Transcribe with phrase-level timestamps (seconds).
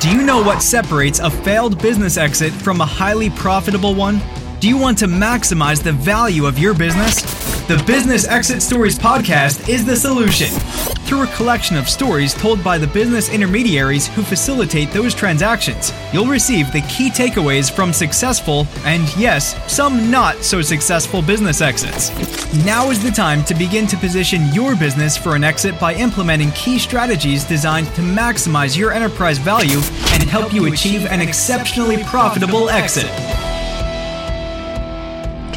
[0.00, 4.20] Do you know what separates a failed business exit from a highly profitable one?
[4.60, 7.22] Do you want to maximize the value of your business?
[7.68, 10.48] The Business Exit Stories podcast is the solution.
[11.06, 16.26] Through a collection of stories told by the business intermediaries who facilitate those transactions, you'll
[16.26, 22.10] receive the key takeaways from successful and, yes, some not so successful business exits.
[22.64, 26.50] Now is the time to begin to position your business for an exit by implementing
[26.50, 29.78] key strategies designed to maximize your enterprise value
[30.14, 33.08] and help you achieve an exceptionally profitable exit.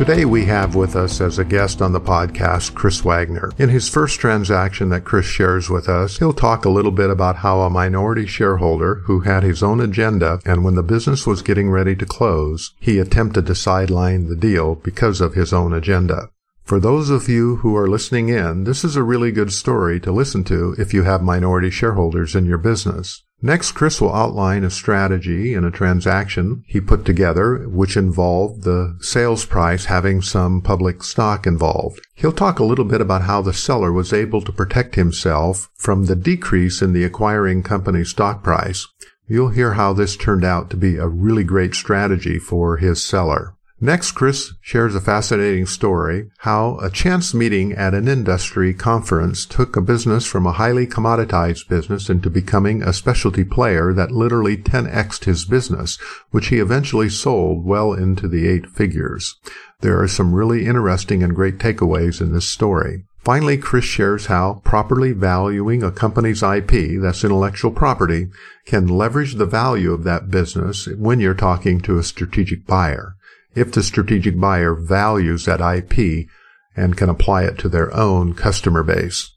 [0.01, 3.51] Today we have with us as a guest on the podcast Chris Wagner.
[3.59, 7.35] In his first transaction that Chris shares with us, he'll talk a little bit about
[7.35, 11.69] how a minority shareholder who had his own agenda and when the business was getting
[11.69, 16.31] ready to close, he attempted to sideline the deal because of his own agenda.
[16.63, 20.11] For those of you who are listening in, this is a really good story to
[20.11, 23.23] listen to if you have minority shareholders in your business.
[23.43, 28.98] Next, Chris will outline a strategy in a transaction he put together, which involved the
[29.01, 31.99] sales price having some public stock involved.
[32.13, 36.05] He'll talk a little bit about how the seller was able to protect himself from
[36.05, 38.87] the decrease in the acquiring company's stock price.
[39.27, 43.55] You'll hear how this turned out to be a really great strategy for his seller.
[43.84, 49.76] Next, Chris shares a fascinating story how a chance meeting at an industry conference took
[49.76, 55.23] a business from a highly commoditized business into becoming a specialty player that literally 10xed
[55.23, 55.98] his business,
[56.29, 59.38] which he eventually sold well into the eight figures.
[59.79, 63.05] There are some really interesting and great takeaways in this story.
[63.23, 68.28] Finally, Chris shares how properly valuing a company's IP, that's intellectual property,
[68.63, 73.16] can leverage the value of that business when you're talking to a strategic buyer
[73.56, 76.28] if the strategic buyer values that IP
[76.75, 79.31] and can apply it to their own customer base.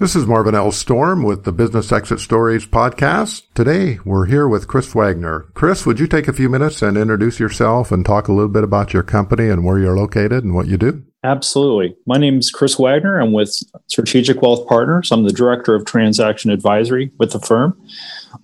[0.00, 0.72] This is Marvin L.
[0.72, 3.42] Storm with the Business Exit Stories podcast.
[3.54, 5.46] Today we're here with Chris Wagner.
[5.54, 8.64] Chris, would you take a few minutes and introduce yourself and talk a little bit
[8.64, 11.04] about your company and where you're located and what you do?
[11.22, 11.96] Absolutely.
[12.06, 13.20] My name is Chris Wagner.
[13.20, 15.12] I'm with Strategic Wealth Partners.
[15.12, 17.80] I'm the Director of Transaction Advisory with the firm.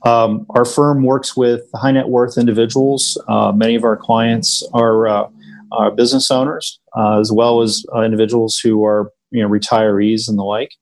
[0.04, 3.20] Um, our firm works with high net worth individuals.
[3.28, 5.28] Uh, many of our clients are, uh,
[5.72, 10.38] are business owners, uh, as well as uh, individuals who are you know retirees and
[10.38, 10.72] the like.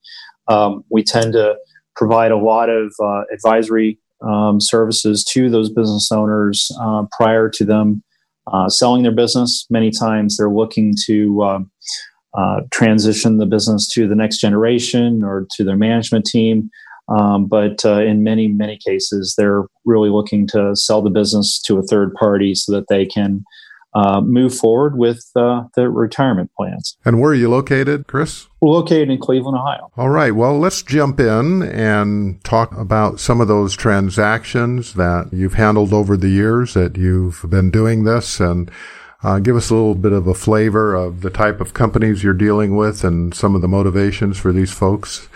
[0.49, 1.57] Um, we tend to
[1.97, 7.65] provide a lot of uh, advisory um, services to those business owners uh, prior to
[7.65, 8.03] them
[8.69, 9.67] selling their business.
[9.69, 11.71] Many times they're looking to um,
[12.73, 16.71] transition the business to the next generation or to their management team.
[17.09, 21.79] Um, but uh, in many, many cases, they're really looking to sell the business to
[21.79, 23.45] a third party so that they can
[23.95, 26.97] uh, move forward with uh, their retirement plans.
[27.05, 28.47] And where are you located, Chris?
[28.61, 29.91] We're located in Cleveland, Ohio.
[29.97, 30.35] All right.
[30.35, 36.17] Well, let's jump in and talk about some of those transactions that you've handled over
[36.17, 38.71] the years that you've been doing this and
[39.23, 42.35] uh, give us a little bit of a flavor of the type of companies you're
[42.35, 45.29] dealing with and some of the motivations for these folks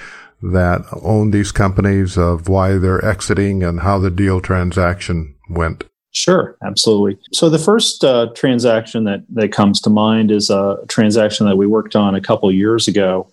[0.43, 5.85] that own these companies of why they're exiting and how the deal transaction went?
[6.13, 7.19] Sure, absolutely.
[7.33, 11.67] So the first uh, transaction that that comes to mind is a transaction that we
[11.67, 13.31] worked on a couple years ago.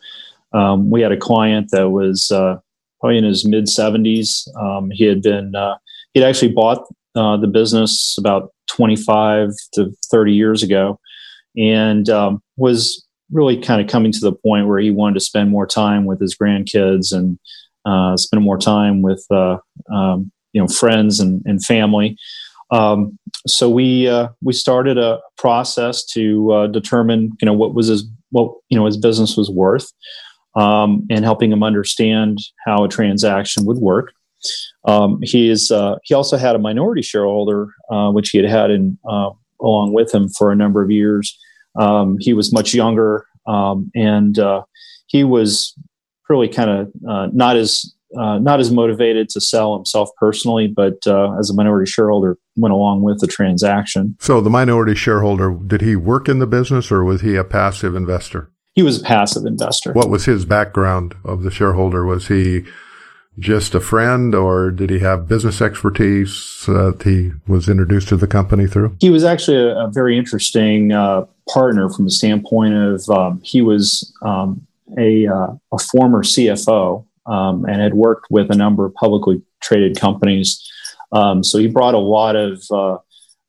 [0.53, 2.57] Um, we had a client that was uh,
[3.01, 4.47] probably in his mid seventies.
[4.57, 5.75] Um, he had been uh,
[6.13, 10.99] he'd actually bought uh, the business about twenty five to thirty years ago,
[11.57, 15.49] and um, was really kind of coming to the point where he wanted to spend
[15.49, 17.39] more time with his grandkids and
[17.85, 19.57] uh, spend more time with uh,
[19.93, 22.17] um, you know friends and, and family.
[22.71, 23.17] Um,
[23.47, 28.07] so we uh, we started a process to uh, determine you know what was his
[28.31, 29.91] what you know his business was worth,
[30.55, 34.11] um, and helping him understand how a transaction would work.
[34.85, 38.71] Um, he is uh, he also had a minority shareholder uh, which he had had
[38.71, 38.97] in
[39.61, 41.37] along with him for a number of years.
[41.77, 44.63] Um, he was much younger, um, and uh,
[45.07, 45.75] he was
[46.29, 50.95] really kind of uh, not as uh, not as motivated to sell himself personally, but
[51.05, 54.15] uh, as a minority shareholder, went along with the transaction.
[54.19, 57.95] So, the minority shareholder did he work in the business, or was he a passive
[57.95, 58.51] investor?
[58.73, 59.93] He was a passive investor.
[59.93, 62.05] What was his background of the shareholder?
[62.05, 62.63] Was he
[63.37, 68.27] just a friend, or did he have business expertise that he was introduced to the
[68.27, 68.95] company through?
[68.99, 73.61] He was actually a, a very interesting uh, partner from the standpoint of um, he
[73.61, 74.65] was um,
[74.97, 79.99] a, uh, a former CFO um, and had worked with a number of publicly traded
[79.99, 80.65] companies.
[81.11, 82.97] Um, so he brought a lot of uh,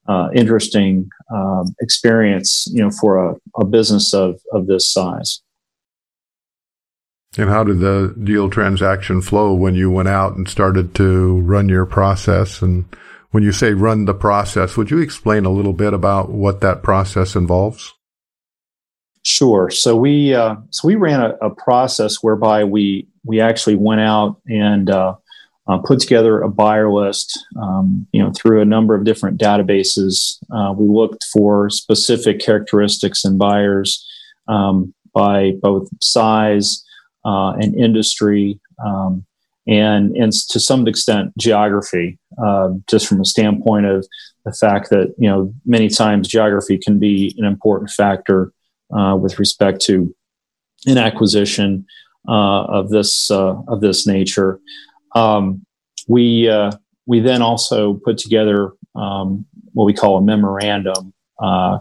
[0.09, 5.41] uh, interesting um, experience, you know, for a, a business of, of this size.
[7.39, 11.69] And how did the deal transaction flow when you went out and started to run
[11.69, 12.61] your process?
[12.61, 12.85] And
[13.31, 16.83] when you say run the process, would you explain a little bit about what that
[16.83, 17.93] process involves?
[19.23, 19.71] Sure.
[19.71, 24.41] So we uh, so we ran a, a, process whereby we we actually went out
[24.47, 25.15] and uh,
[25.69, 27.39] uh, put together a buyer list.
[27.61, 33.25] Um, you know, through a number of different databases, uh, we looked for specific characteristics
[33.25, 34.07] in buyers
[34.49, 36.83] um, by both size
[37.25, 39.27] uh, and industry, um,
[39.71, 42.19] and and to some extent geography.
[42.45, 44.07] Uh, just from a standpoint of
[44.45, 48.53] the fact that you know many times geography can be an important factor
[48.95, 50.15] uh, with respect to
[50.87, 51.87] an acquisition
[52.29, 54.61] uh, of this uh, of this nature.
[55.15, 55.65] Um,
[56.09, 56.73] we uh,
[57.07, 61.79] we then also put together um, what we call a memorandum, uh,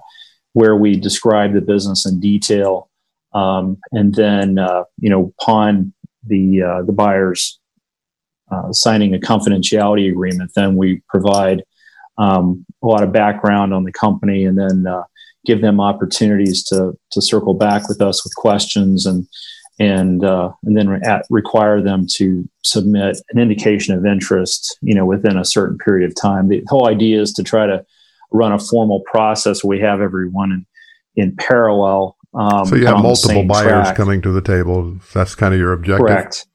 [0.54, 2.90] where we describe the business in detail,
[3.34, 4.58] um, and then
[5.00, 5.94] you know upon
[6.28, 7.59] the the buyers
[8.72, 11.64] signing a confidentiality agreement, then we provide
[12.18, 15.04] um, a lot of background on the company, and then uh,
[15.46, 19.28] give them opportunities to to circle back with us with questions and
[19.80, 24.94] and uh, and then re- at, require them to submit an indication of interest, you
[24.94, 26.50] know, within a certain period of time.
[26.50, 27.86] The whole idea is to try to
[28.32, 30.66] run a formal process where we have everyone in
[31.16, 32.18] in parallel.
[32.34, 33.96] Um, so you have multiple buyers track.
[33.96, 35.00] coming to the table.
[35.14, 36.06] That's kind of your objective.
[36.06, 36.46] Correct.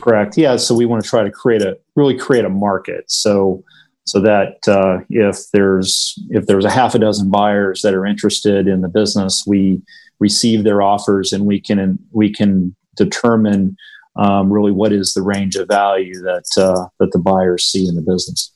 [0.00, 0.36] Correct.
[0.36, 0.56] Yeah.
[0.56, 3.10] So we want to try to create a really create a market.
[3.10, 3.64] So
[4.06, 8.68] so that uh, if there's if there's a half a dozen buyers that are interested
[8.68, 9.80] in the business, we
[10.20, 13.76] receive their offers and we can we can determine
[14.16, 17.94] um, really what is the range of value that uh, that the buyers see in
[17.94, 18.52] the business.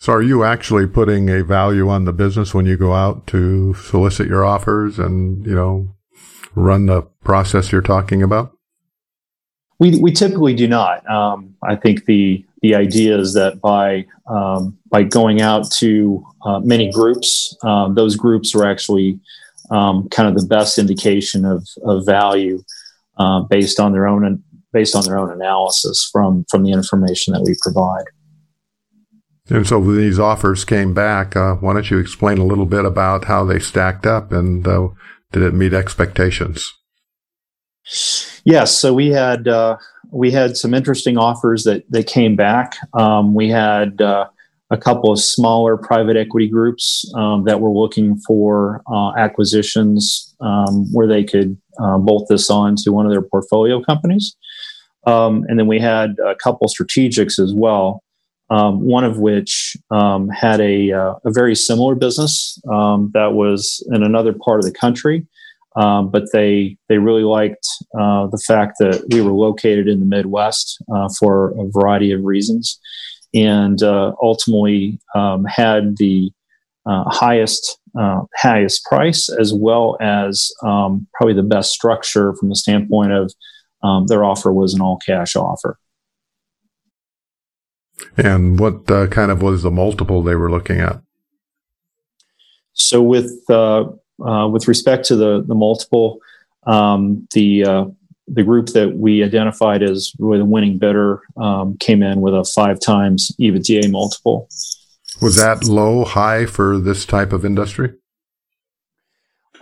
[0.00, 3.74] So, are you actually putting a value on the business when you go out to
[3.74, 5.94] solicit your offers and you know
[6.54, 8.57] run the process you're talking about?
[9.78, 11.08] We we typically do not.
[11.08, 16.60] Um, I think the the idea is that by um, by going out to uh,
[16.60, 19.20] many groups, um, those groups are actually
[19.70, 22.62] um, kind of the best indication of, of value
[23.18, 24.42] uh, based on their own
[24.72, 28.04] based on their own analysis from from the information that we provide.
[29.50, 33.24] And so these offers came back, uh, why don't you explain a little bit about
[33.24, 34.88] how they stacked up and uh,
[35.32, 36.74] did it meet expectations?
[38.44, 39.76] Yes, so we had uh,
[40.10, 42.76] we had some interesting offers that that came back.
[42.92, 44.26] Um, we had uh,
[44.70, 50.86] a couple of smaller private equity groups um, that were looking for uh, acquisitions um,
[50.92, 54.36] where they could uh, bolt this on to one of their portfolio companies.
[55.06, 58.02] Um, and then we had a couple strategics as well,
[58.50, 64.02] um, one of which um, had a, uh, a, very similar business that was in
[64.02, 65.26] another part of the country.
[65.78, 67.66] But they they really liked
[67.98, 72.24] uh, the fact that we were located in the Midwest uh, for a variety of
[72.24, 72.78] reasons,
[73.32, 76.30] and uh, ultimately um, had the
[76.86, 82.56] uh, highest uh, highest price as well as um, probably the best structure from the
[82.56, 83.32] standpoint of
[83.82, 85.78] um, their offer was an all cash offer.
[88.16, 91.00] And what uh, kind of was the multiple they were looking at?
[92.72, 93.32] So with
[94.20, 96.20] uh, uh, with respect to the the multiple,
[96.66, 97.94] um, the
[98.30, 102.44] the group that we identified as really the winning bidder um, came in with a
[102.44, 104.48] five times EBITDA multiple.
[105.20, 107.94] Was that low, high for this type of industry?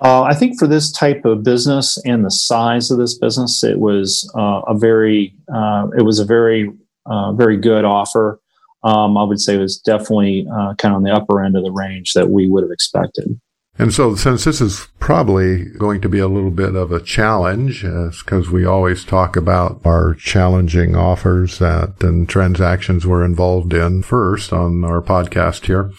[0.01, 3.79] Uh, I think for this type of business and the size of this business, it
[3.79, 6.71] was uh, a very, uh, it was a very,
[7.07, 8.39] uh, very good offer.
[8.83, 11.65] Um, I would say it was definitely uh, kind of on the upper end of
[11.65, 13.41] the range that we would have expected.
[13.79, 17.83] And so, since this is probably going to be a little bit of a challenge,
[17.83, 24.03] because uh, we always talk about our challenging offers that and transactions we're involved in
[24.03, 25.93] first on our podcast here,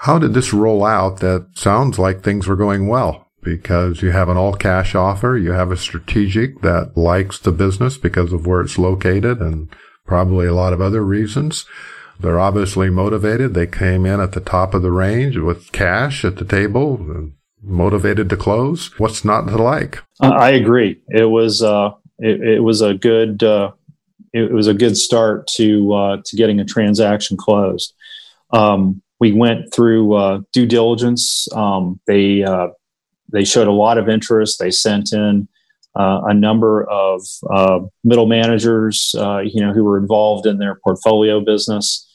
[0.00, 3.26] how did this roll out that sounds like things were going well?
[3.42, 7.96] Because you have an all cash offer, you have a strategic that likes the business
[7.96, 9.74] because of where it's located and
[10.06, 11.64] probably a lot of other reasons.
[12.22, 13.54] They're obviously motivated.
[13.54, 18.30] They came in at the top of the range with cash at the table, motivated
[18.30, 18.98] to close.
[18.98, 20.02] What's not to like?
[20.20, 21.00] I agree.
[21.08, 23.72] It was uh, it, it, was a good uh,
[24.32, 27.92] it, was a good start to uh, to getting a transaction closed.
[28.52, 31.48] Um, we went through uh, due diligence.
[31.52, 32.68] Um, they uh,
[33.32, 34.58] they showed a lot of interest.
[34.58, 35.48] They sent in
[35.94, 40.76] uh, a number of uh, middle managers, uh, you know, who were involved in their
[40.76, 42.08] portfolio business.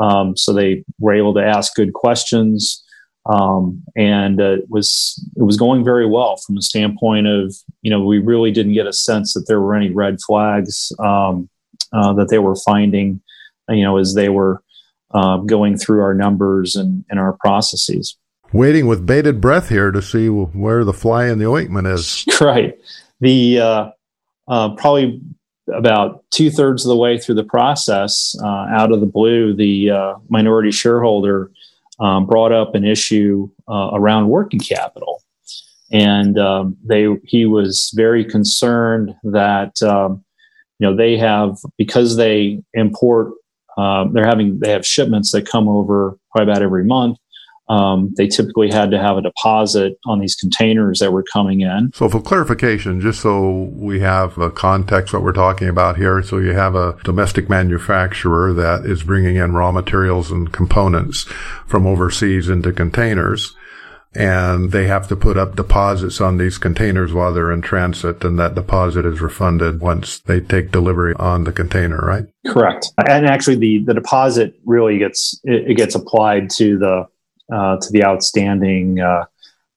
[0.00, 2.82] Um, so they were able to ask good questions.
[3.26, 7.90] Um, and uh, it was it was going very well from the standpoint of you
[7.90, 11.48] know we really didn't get a sense that there were any red flags um,
[11.92, 13.20] uh, that they were finding
[13.68, 14.62] you know as they were
[15.12, 18.16] uh, going through our numbers and, and our processes.
[18.52, 22.24] Waiting with bated breath here to see where the fly in the ointment is.
[22.40, 22.78] Right.
[23.20, 23.90] The uh,
[24.48, 25.20] uh, probably
[25.68, 29.90] about two thirds of the way through the process, uh, out of the blue, the
[29.90, 31.50] uh, minority shareholder
[32.00, 35.22] um, brought up an issue uh, around working capital,
[35.92, 40.24] and um, they he was very concerned that um,
[40.78, 43.32] you know they have because they import
[43.76, 47.18] um, they're having they have shipments that come over probably about every month
[47.70, 51.92] um, they typically had to have a deposit on these containers that were coming in.
[51.94, 56.38] So, for clarification, just so we have a context what we're talking about here, so
[56.38, 61.22] you have a domestic manufacturer that is bringing in raw materials and components
[61.64, 63.54] from overseas into containers.
[64.12, 68.36] And they have to put up deposits on these containers while they're in transit, and
[68.40, 72.24] that deposit is refunded once they take delivery on the container, right?
[72.48, 72.88] Correct.
[73.06, 77.06] And actually, the, the deposit really gets it, it gets applied to the
[77.52, 79.24] uh, to the outstanding uh,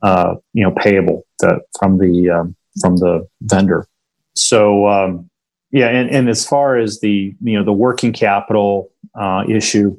[0.02, 1.26] uh, you know payable
[1.80, 3.88] from the um, from the vendor.
[4.36, 5.30] So um,
[5.72, 9.98] yeah, and, and as far as the you know the working capital uh, issue,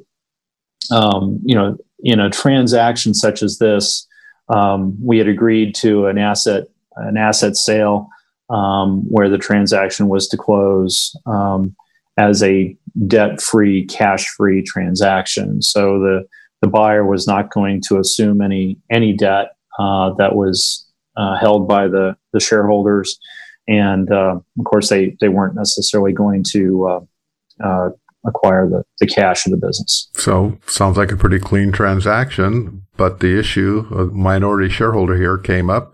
[0.91, 4.07] um, you know, in a transaction such as this,
[4.49, 6.65] um, we had agreed to an asset
[6.97, 8.09] an asset sale
[8.49, 11.75] um, where the transaction was to close um,
[12.17, 12.75] as a
[13.07, 15.61] debt free, cash free transaction.
[15.61, 16.27] So the
[16.65, 20.83] the buyer was not going to assume any any debt uh, that was
[21.15, 23.19] uh, held by the the shareholders,
[23.67, 26.99] and uh, of course they they weren't necessarily going to uh,
[27.63, 27.89] uh,
[28.25, 30.09] acquire the, the cash of the business.
[30.15, 35.69] So sounds like a pretty clean transaction, but the issue, a minority shareholder here came
[35.69, 35.93] up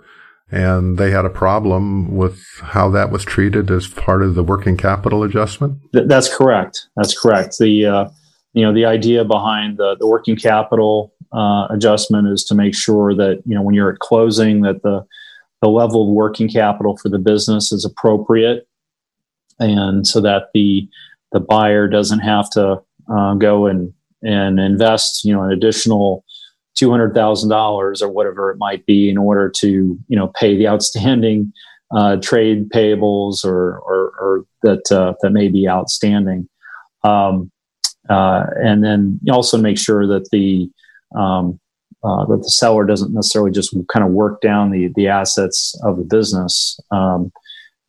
[0.49, 4.77] and they had a problem with how that was treated as part of the working
[4.77, 5.79] capital adjustment.
[5.93, 6.87] Th- that's correct.
[6.95, 7.57] That's correct.
[7.57, 8.09] The uh,
[8.53, 13.15] you know the idea behind the, the working capital uh, adjustment is to make sure
[13.15, 15.05] that you know when you're at closing that the
[15.61, 18.67] the level of working capital for the business is appropriate
[19.59, 20.87] and so that the
[21.31, 22.81] the buyer doesn't have to
[23.13, 23.93] uh, go and
[24.23, 26.23] and invest you know an additional
[26.75, 30.57] two hundred thousand dollars or whatever it might be in order to you know pay
[30.57, 31.51] the outstanding
[31.95, 36.47] uh, trade payables or or, or that uh, that may be outstanding.
[37.03, 37.50] Um,
[38.11, 40.69] uh, and then also make sure that the
[41.17, 41.59] um,
[42.03, 45.97] uh, that the seller doesn't necessarily just kind of work down the the assets of
[45.97, 46.79] the business.
[46.91, 47.31] Um,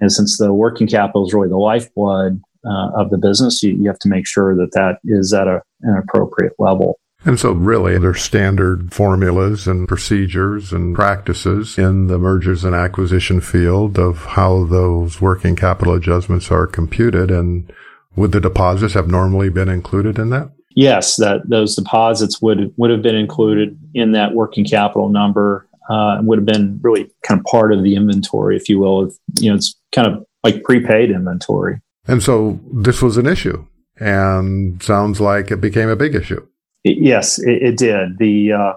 [0.01, 3.87] and since the working capital is really the lifeblood uh, of the business, you, you,
[3.87, 6.99] have to make sure that that is at a, an appropriate level.
[7.25, 13.41] And so, really, there's standard formulas and procedures and practices in the mergers and acquisition
[13.41, 17.31] field of how those working capital adjustments are computed.
[17.31, 17.73] And
[18.17, 20.51] would the deposits have normally been included in that?
[20.75, 25.69] Yes, that those deposits would would have been included in that working capital number.
[25.91, 29.09] Uh, would have been really kind of part of the inventory, if you will.
[29.09, 31.81] If, you know, it's kind of like prepaid inventory.
[32.07, 33.67] And so this was an issue,
[33.99, 36.47] and sounds like it became a big issue.
[36.85, 38.19] It, yes, it, it, did.
[38.19, 38.73] The uh,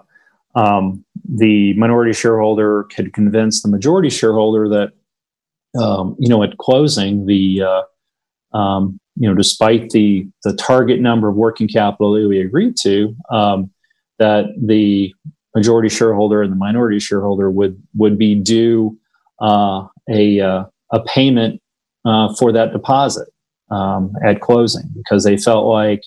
[0.55, 7.25] um, the minority shareholder could convince the majority shareholder that um, you know at closing
[7.25, 12.39] the uh, um, you know, despite the the target number of working capital that we
[12.41, 13.71] agreed to, um,
[14.19, 15.13] that the
[15.55, 18.97] majority shareholder and the minority shareholder would would be due
[19.41, 21.61] uh, a uh, a payment
[22.05, 23.27] uh, for that deposit
[23.71, 26.01] um, at closing because they felt like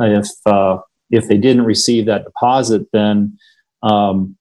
[0.00, 0.78] if uh,
[1.10, 3.38] if they didn't receive that deposit, then
[3.82, 4.36] um,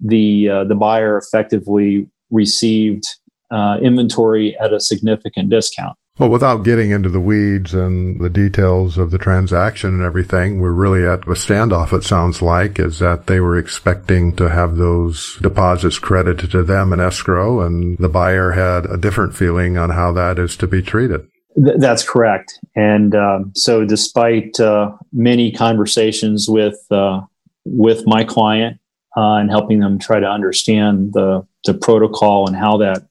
[0.00, 3.04] the uh, the buyer effectively received
[3.50, 5.96] uh, inventory at a significant discount.
[6.16, 10.70] Well, without getting into the weeds and the details of the transaction and everything, we're
[10.70, 15.36] really at a standoff, it sounds like, is that they were expecting to have those
[15.42, 20.12] deposits credited to them in escrow, and the buyer had a different feeling on how
[20.12, 21.26] that is to be treated.
[21.56, 22.60] Th- that's correct.
[22.76, 27.22] And um, so, despite uh, many conversations with uh,
[27.64, 28.78] with my client
[29.16, 33.02] uh, and helping them try to understand the the protocol and how that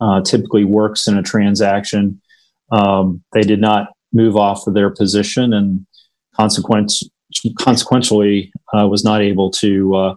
[0.00, 2.22] uh, typically works in a transaction,
[2.70, 5.86] um, they did not move off of their position and
[6.34, 7.02] consequence,
[7.58, 10.14] consequentially uh, was not able to uh,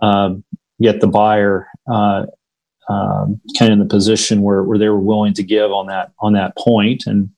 [0.00, 0.34] uh,
[0.80, 2.26] get the buyer uh,
[2.88, 6.12] um, kind of in the position where, where they were willing to give on that
[6.20, 7.04] on that point.
[7.06, 7.30] And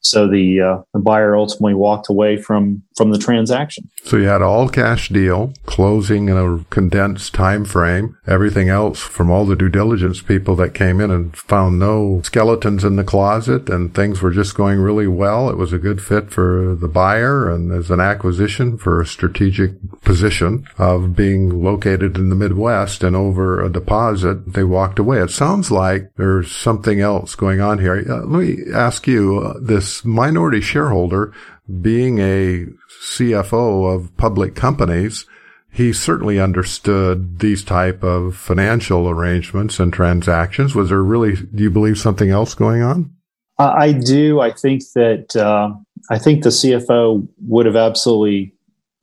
[0.00, 3.88] so the uh, the buyer ultimately walked away from from the transaction.
[4.04, 8.18] So you had all cash deal, closing in a condensed time frame.
[8.26, 12.84] Everything else from all the due diligence people that came in and found no skeletons
[12.84, 15.48] in the closet, and things were just going really well.
[15.48, 19.72] It was a good fit for the buyer, and as an acquisition for a strategic
[20.02, 25.20] position of being located in the Midwest and over a deposit, they walked away.
[25.20, 28.04] It sounds like there's something else going on here.
[28.08, 31.32] Uh, let me ask you uh, this minority shareholder
[31.80, 32.66] being a
[33.02, 35.26] CFO of public companies,
[35.70, 40.74] he certainly understood these type of financial arrangements and transactions.
[40.74, 43.12] Was there really, do you believe something else going on?
[43.58, 44.40] I do.
[44.40, 45.70] I think that uh,
[46.10, 48.54] I think the CFO would have absolutely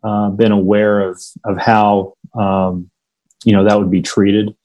[0.03, 2.89] uh, been aware of of how um,
[3.43, 4.55] you know that would be treated,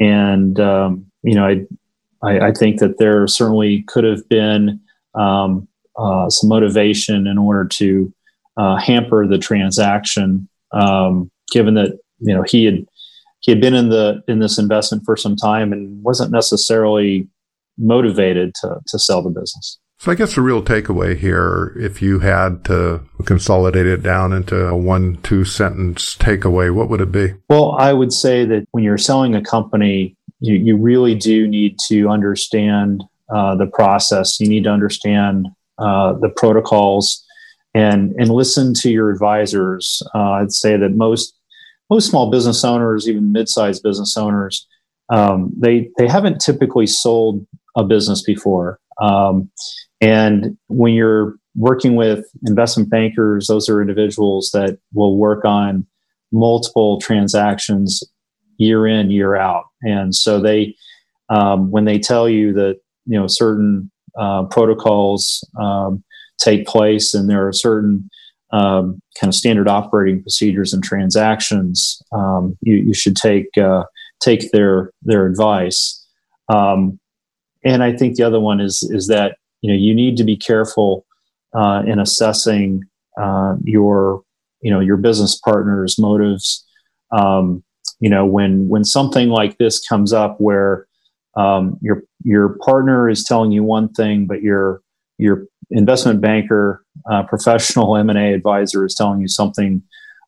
[0.00, 1.66] and um, you know I,
[2.22, 4.80] I, I think that there certainly could have been
[5.14, 5.67] um,
[5.98, 8.12] uh, some motivation in order to
[8.56, 12.86] uh, hamper the transaction, um, given that you know he had
[13.40, 17.28] he had been in the in this investment for some time and wasn't necessarily
[17.76, 19.78] motivated to to sell the business.
[20.00, 24.68] So I guess the real takeaway here, if you had to consolidate it down into
[24.68, 27.34] a one, two sentence takeaway, what would it be?
[27.48, 31.80] Well, I would say that when you're selling a company, you, you really do need
[31.88, 33.02] to understand
[33.34, 34.38] uh, the process.
[34.38, 35.48] You need to understand
[35.78, 37.24] uh, the protocols
[37.74, 40.02] and and listen to your advisors.
[40.14, 41.34] Uh, I'd say that most
[41.90, 44.66] most small business owners, even mid-sized business owners,
[45.10, 48.78] um, they they haven't typically sold a business before.
[49.00, 49.50] Um,
[50.00, 55.86] and when you're working with investment bankers, those are individuals that will work on
[56.32, 58.02] multiple transactions
[58.58, 59.64] year in year out.
[59.82, 60.74] And so they
[61.30, 66.02] um, when they tell you that you know certain uh, protocols um,
[66.38, 68.08] take place and there are certain
[68.50, 73.84] um, kind of standard operating procedures and transactions um, you, you, should take uh,
[74.20, 76.04] take their their advice.
[76.48, 76.98] Um,
[77.64, 80.36] and I think the other one is is that you know you need to be
[80.36, 81.04] careful
[81.54, 82.84] uh, in assessing
[83.20, 84.22] uh, your
[84.62, 86.64] you know your business partner's motives.
[87.10, 87.62] Um,
[88.00, 90.86] you know when when something like this comes up where
[91.36, 94.80] um, your your partner is telling you one thing, but your
[95.18, 99.82] your investment banker, uh, professional M and A advisor is telling you something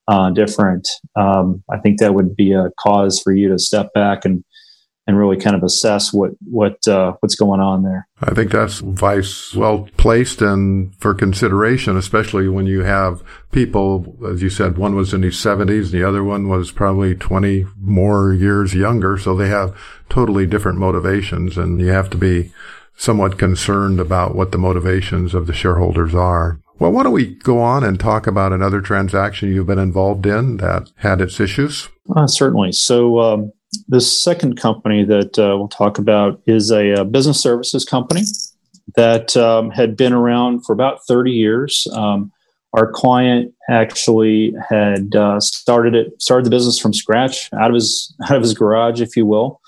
[0.08, 0.88] uh, different.
[1.16, 4.44] Um, I think that would be a cause for you to step back and
[5.10, 8.06] and really kind of assess what what uh, what's going on there.
[8.22, 14.40] I think that's advice well placed and for consideration, especially when you have people, as
[14.40, 18.32] you said, one was in his seventies, and the other one was probably twenty more
[18.32, 19.76] years younger, so they have
[20.08, 22.52] totally different motivations, and you have to be
[22.96, 26.60] somewhat concerned about what the motivations of the shareholders are.
[26.78, 30.58] Well, why don't we go on and talk about another transaction you've been involved in
[30.58, 31.88] that had its issues?
[32.14, 32.70] Uh, certainly.
[32.70, 33.18] So.
[33.18, 33.52] Um,
[33.88, 38.22] the second company that uh, we'll talk about is a, a business services company
[38.96, 41.86] that um, had been around for about 30 years.
[41.92, 42.32] Um,
[42.72, 48.14] our client actually had uh, started it, started the business from scratch, out of his
[48.24, 49.60] out of his garage, if you will.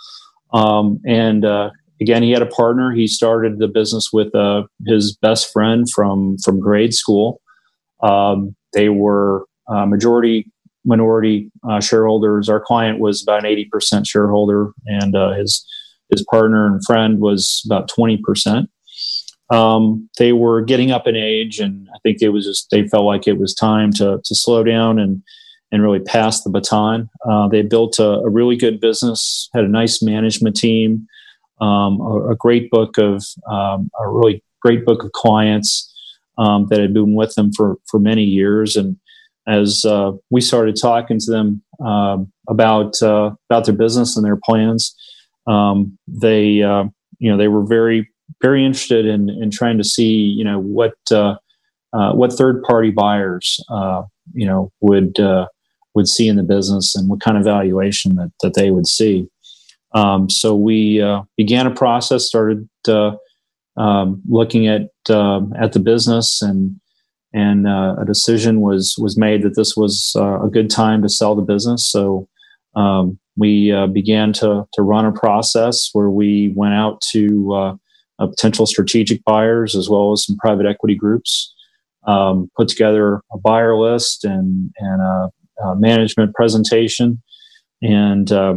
[0.53, 2.93] Um, and uh, again, he had a partner.
[2.93, 7.41] He started the business with uh, his best friend from from grade school.
[8.03, 10.51] Um, they were uh, majority
[10.85, 12.49] minority uh, shareholders.
[12.49, 15.67] Our client was about an 80% shareholder, and uh, his
[16.11, 18.67] his partner and friend was about 20%.
[19.51, 23.05] Um, they were getting up in age, and I think it was just they felt
[23.05, 25.23] like it was time to to slow down and
[25.71, 27.09] and really pass the baton.
[27.29, 31.07] Uh, they built a, a, really good business, had a nice management team,
[31.63, 35.91] um, a, a, great book of um, a really great book of clients
[36.37, 38.97] um, that had been with them for for many years, and
[39.47, 44.39] as uh, we started talking to them uh, about uh, about their business and their
[44.45, 44.95] plans,
[45.47, 46.85] um, they uh,
[47.19, 48.09] you know they were very
[48.41, 51.37] very interested in in trying to see you know what uh,
[51.93, 53.59] uh, what third party buyers
[54.35, 55.17] you know would
[55.95, 59.29] would see in the business and what kind of valuation that, that they would see.
[59.95, 61.05] Um, so we
[61.37, 62.67] began a process, started
[63.77, 66.81] um, looking at um, at the business and
[67.35, 71.09] and uh, a decision was was made that this was uh, a good time to
[71.09, 71.91] sell the business.
[71.91, 72.29] So
[72.75, 78.27] um, we uh, began to to run a process where we went out to uh,
[78.27, 81.55] potential strategic buyers as well as some private equity groups,
[82.07, 85.31] um, put together a buyer list and and a,
[85.65, 87.23] a management presentation,
[87.81, 88.55] and uh,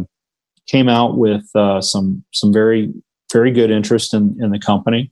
[0.66, 2.92] came out with uh, some some very
[3.32, 5.10] very good interest in in the company.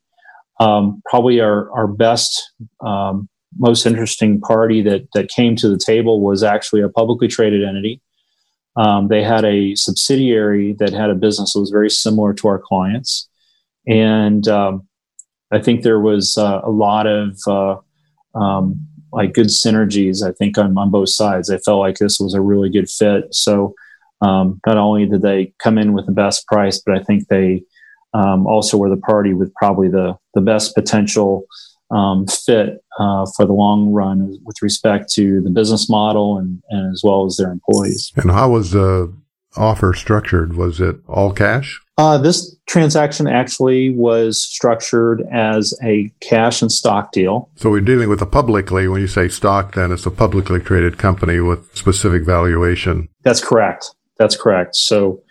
[0.61, 2.53] um, probably our, our best,
[2.85, 7.65] um, most interesting party that, that came to the table was actually a publicly traded
[7.65, 8.01] entity.
[8.77, 12.59] Um, they had a subsidiary that had a business that was very similar to our
[12.59, 13.29] clients.
[13.87, 14.89] And um,
[15.53, 17.77] I think there was uh, a lot of uh,
[18.37, 21.51] um, like good synergies, I think, on, on both sides.
[21.51, 23.33] I felt like this was a really good fit.
[23.33, 23.75] So
[24.21, 27.63] um, not only did they come in with the best price, but I think they
[28.13, 31.47] um, also were the party with probably the, the best potential
[31.91, 36.93] um, fit uh, for the long run with respect to the business model and, and
[36.93, 38.13] as well as their employees.
[38.17, 39.13] And how was the
[39.57, 40.57] offer structured?
[40.57, 41.81] Was it all cash?
[41.97, 47.49] Uh, this transaction actually was structured as a cash and stock deal.
[47.55, 50.99] So we're dealing with a publicly, when you say stock, then it's a publicly traded
[50.99, 53.09] company with specific valuation.
[53.23, 53.95] That's correct.
[54.19, 54.75] That's correct.
[54.75, 55.23] So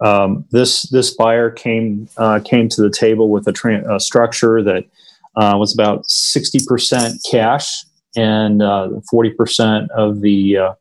[0.00, 4.62] um, this this buyer came uh, came to the table with a, tra- a structure
[4.62, 4.84] that
[5.36, 7.84] uh, was about sixty percent cash
[8.16, 10.72] and uh, forty percent of the uh,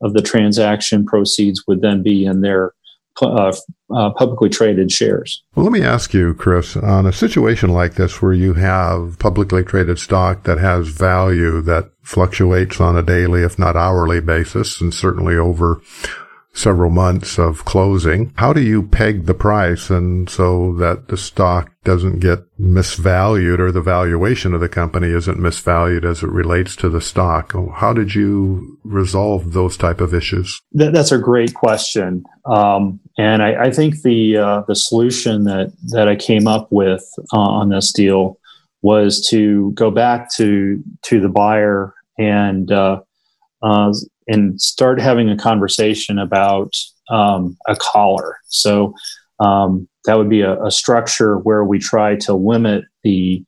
[0.00, 2.72] of the transaction proceeds would then be in their
[3.22, 3.52] uh,
[3.94, 5.42] uh, publicly traded shares.
[5.54, 9.62] Well, let me ask you, Chris, on a situation like this where you have publicly
[9.62, 14.92] traded stock that has value that fluctuates on a daily, if not hourly basis, and
[14.92, 15.80] certainly over
[16.54, 18.32] several months of closing.
[18.36, 23.72] How do you peg the price and so that the stock doesn't get misvalued or
[23.72, 27.54] the valuation of the company isn't misvalued as it relates to the stock?
[27.74, 30.62] How did you resolve those type of issues?
[30.72, 32.24] that's a great question.
[32.46, 37.04] Um, and I, I, think the, uh, the solution that, that I came up with
[37.32, 38.38] uh, on this deal
[38.82, 43.00] was to go back to, to the buyer and, uh,
[43.62, 43.92] uh
[44.26, 46.72] and start having a conversation about
[47.10, 48.38] um, a collar.
[48.48, 48.94] So
[49.40, 53.44] um, that would be a, a, structure where we try to limit the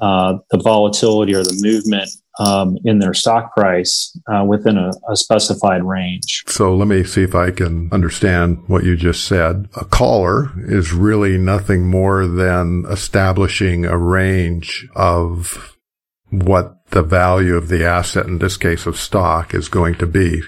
[0.00, 5.16] uh, the volatility or the movement um, in their stock price uh, within a, a,
[5.16, 6.44] specified range.
[6.46, 9.68] So let me see if I can understand what you just said.
[9.74, 15.76] A collar is really nothing more than establishing a range of
[16.30, 20.42] what the value of the asset, in this case of stock, is going to be.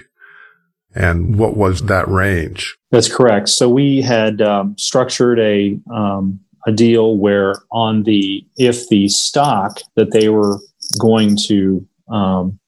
[0.93, 2.77] And what was that range?
[2.91, 3.49] That's correct.
[3.49, 9.79] So we had um, structured a um, a deal where on the if the stock
[9.95, 10.59] that they were
[10.99, 12.59] going to um,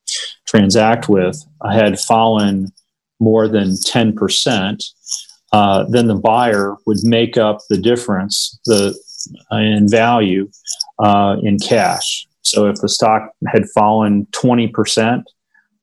[0.47, 1.37] transact with
[1.69, 2.71] had fallen
[3.19, 4.83] more than ten percent,
[5.51, 8.97] uh, then the buyer would make up the difference the
[9.51, 10.49] uh, in value
[10.99, 12.25] uh, in cash.
[12.43, 15.23] So if the stock had fallen 20%,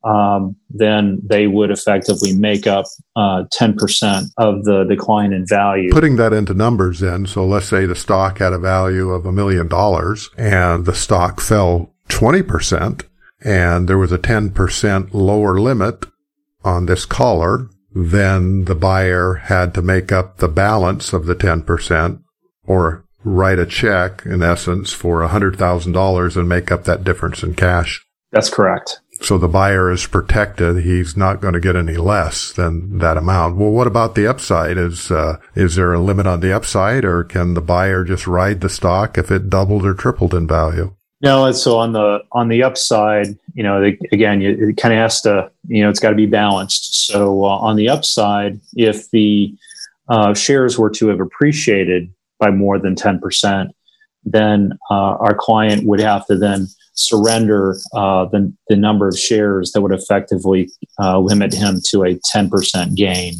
[0.04, 5.90] um, then they would effectively make up uh, 10% of the decline in value.
[5.90, 9.32] Putting that into numbers then, so let's say the stock had a value of a
[9.32, 13.04] million dollars and the stock fell 20%
[13.42, 16.06] and there was a 10% lower limit
[16.64, 22.22] on this collar, then the buyer had to make up the balance of the 10%
[22.64, 28.04] or write a check, in essence, for $100,000 and make up that difference in cash.
[28.32, 29.00] That's correct.
[29.22, 30.82] So the buyer is protected.
[30.84, 33.56] He's not going to get any less than that amount.
[33.56, 34.78] Well, what about the upside?
[34.78, 38.62] Is uh, is there a limit on the upside, or can the buyer just ride
[38.62, 40.94] the stock if it doubled or tripled in value?
[41.20, 45.20] No, so on the on the upside, you know, the, again, it kind of has
[45.22, 47.06] to, you know, it's got to be balanced.
[47.06, 49.54] So uh, on the upside, if the
[50.08, 53.68] uh, shares were to have appreciated by more than 10%,
[54.24, 59.72] then uh, our client would have to then surrender uh, the, the number of shares
[59.72, 63.34] that would effectively uh, limit him to a 10% gain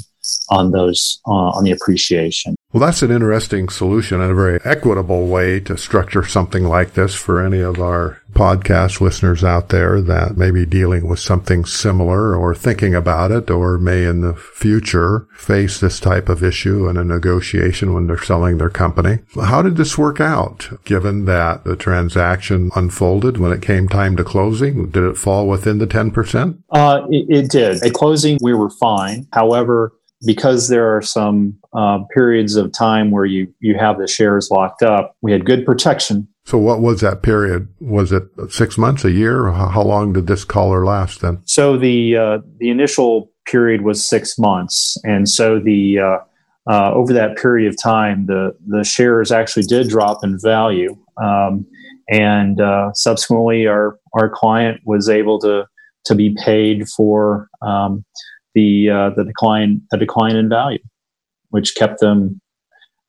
[0.51, 2.55] on those uh, on the appreciation.
[2.73, 7.15] Well, that's an interesting solution and a very equitable way to structure something like this
[7.15, 12.35] for any of our podcast listeners out there that may be dealing with something similar
[12.35, 16.97] or thinking about it or may in the future face this type of issue in
[16.97, 19.19] a negotiation when they're selling their company.
[19.35, 24.25] How did this work out given that the transaction unfolded when it came time to
[24.25, 24.89] closing?
[24.89, 26.63] Did it fall within the 10%?
[26.71, 27.83] Uh, it, it did.
[27.83, 29.29] At closing, we were fine.
[29.35, 29.93] However,
[30.25, 34.83] because there are some uh, periods of time where you you have the shares locked
[34.83, 36.29] up, we had good protection.
[36.51, 37.69] So, what was that period?
[37.79, 39.53] Was it six months, a year?
[39.53, 41.41] How long did this collar last then?
[41.45, 46.19] So the uh, the initial period was six months, and so the uh,
[46.69, 51.65] uh over that period of time, the the shares actually did drop in value, um,
[52.09, 55.67] and uh, subsequently, our our client was able to
[56.07, 57.49] to be paid for.
[57.63, 58.05] Um,
[58.57, 60.83] the uh, the decline the decline in value,
[61.51, 62.41] which kept them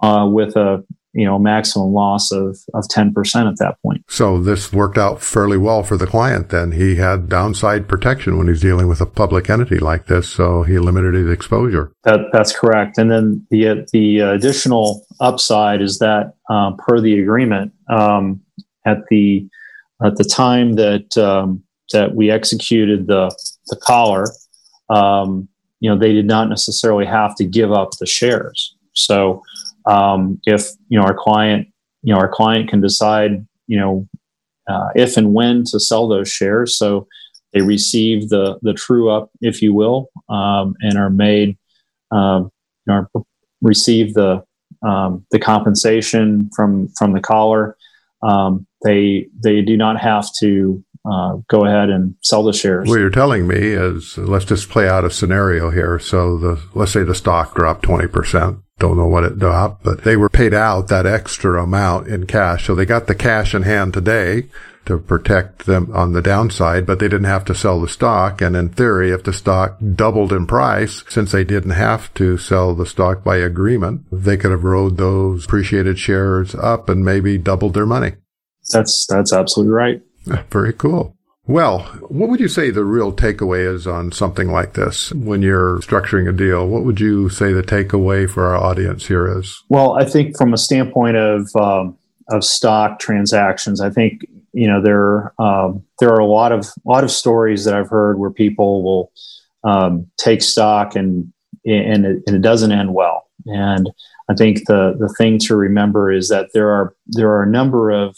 [0.03, 4.03] uh, with a you know, maximum loss of, of 10% at that point.
[4.07, 6.71] So this worked out fairly well for the client then.
[6.71, 10.29] He had downside protection when he's dealing with a public entity like this.
[10.29, 11.91] So he limited his exposure.
[12.03, 12.97] That, that's correct.
[12.97, 18.41] And then the, the additional upside is that uh, per the agreement, um,
[18.85, 19.47] at the,
[20.03, 23.35] at the time that, um, that we executed the,
[23.67, 24.27] the collar,
[24.89, 25.49] um,
[25.81, 28.75] you know, they did not necessarily have to give up the shares.
[28.93, 29.41] So,
[29.85, 31.67] um, if you know our client,
[32.03, 34.07] you know, our client can decide, you know,
[34.69, 36.77] uh, if and when to sell those shares.
[36.77, 37.07] So
[37.53, 41.57] they receive the the true up, if you will, um, and are made,
[42.11, 42.51] um,
[42.87, 43.25] you know,
[43.61, 44.43] receive the
[44.85, 47.77] um, the compensation from from the collar.
[48.23, 52.87] Um, they they do not have to uh, go ahead and sell the shares.
[52.87, 55.99] What you're telling me is, let's just play out a scenario here.
[55.99, 60.03] So the let's say the stock dropped twenty percent don't know what it dropped, but
[60.03, 62.65] they were paid out that extra amount in cash.
[62.65, 64.47] So they got the cash in hand today
[64.85, 68.41] to protect them on the downside, but they didn't have to sell the stock.
[68.41, 72.73] And in theory, if the stock doubled in price, since they didn't have to sell
[72.73, 77.75] the stock by agreement, they could have rode those appreciated shares up and maybe doubled
[77.75, 78.13] their money.
[78.71, 80.01] That's, that's absolutely right.
[80.49, 81.15] Very cool.
[81.51, 85.79] Well, what would you say the real takeaway is on something like this when you're
[85.79, 86.65] structuring a deal?
[86.65, 89.61] What would you say the takeaway for our audience here is?
[89.67, 91.97] Well, I think from a standpoint of um,
[92.29, 96.89] of stock transactions, I think you know there um, there are a lot of a
[96.89, 99.11] lot of stories that I've heard where people will
[99.69, 101.33] um, take stock and
[101.65, 103.27] and it, and it doesn't end well.
[103.47, 103.89] And
[104.29, 107.91] I think the the thing to remember is that there are there are a number
[107.91, 108.15] of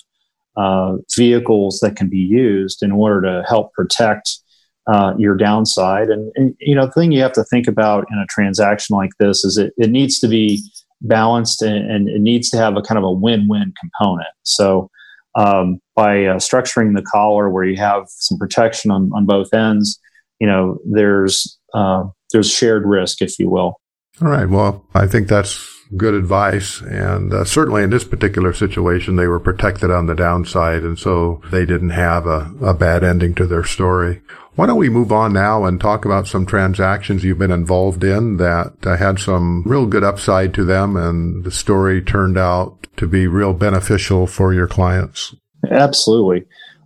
[0.57, 4.39] uh, vehicles that can be used in order to help protect
[4.87, 6.09] uh, your downside.
[6.09, 9.11] And, and, you know, the thing you have to think about in a transaction like
[9.19, 10.61] this is it, it needs to be
[11.01, 14.27] balanced and, and it needs to have a kind of a win-win component.
[14.43, 14.89] So
[15.35, 19.99] um, by uh, structuring the collar where you have some protection on, on both ends,
[20.39, 23.79] you know, there's uh, there's shared risk, if you will.
[24.21, 24.47] All right.
[24.47, 26.81] Well, I think that's good advice.
[26.81, 30.83] And uh, certainly in this particular situation, they were protected on the downside.
[30.83, 34.21] And so they didn't have a, a bad ending to their story.
[34.55, 38.37] Why don't we move on now and talk about some transactions you've been involved in
[38.37, 43.07] that uh, had some real good upside to them and the story turned out to
[43.07, 45.35] be real beneficial for your clients?
[45.69, 46.45] Absolutely.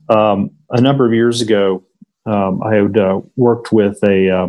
[0.09, 1.83] Um, a number of years ago,
[2.25, 4.47] um, I had uh, worked with a, uh,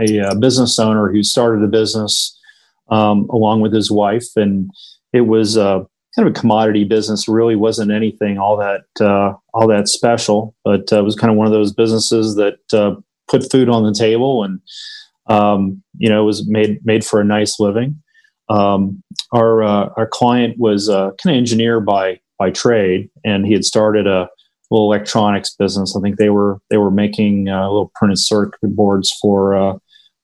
[0.00, 2.37] a uh, business owner who started a business
[2.90, 4.70] um, along with his wife, and
[5.12, 5.80] it was uh,
[6.14, 7.28] kind of a commodity business.
[7.28, 11.36] Really wasn't anything all that uh, all that special, but uh, it was kind of
[11.36, 12.94] one of those businesses that uh,
[13.28, 14.60] put food on the table, and
[15.28, 18.00] um, you know it was made made for a nice living.
[18.48, 23.52] Um, our uh, our client was uh, kind of engineer by by trade, and he
[23.52, 24.28] had started a
[24.70, 25.96] little electronics business.
[25.96, 29.78] I think they were they were making little printed circuit boards for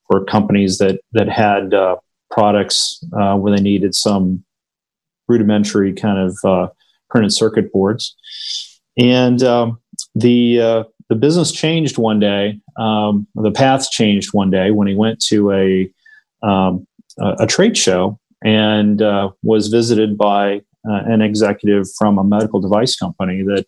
[0.07, 1.95] for companies that that had uh,
[2.31, 4.43] products uh, where they needed some
[5.27, 6.67] rudimentary kind of uh,
[7.09, 8.15] printed circuit boards.
[8.97, 9.79] And um,
[10.13, 12.59] the uh, the business changed one day.
[12.77, 15.91] Um, the path changed one day when he went to a
[16.41, 16.87] um,
[17.19, 20.57] a, trade show and uh, was visited by
[20.89, 23.65] uh, an executive from a medical device company that